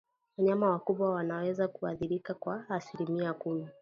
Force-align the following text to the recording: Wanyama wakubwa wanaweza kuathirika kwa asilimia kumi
Wanyama 0.37 0.69
wakubwa 0.71 1.09
wanaweza 1.09 1.67
kuathirika 1.67 2.33
kwa 2.33 2.69
asilimia 2.69 3.33
kumi 3.33 3.67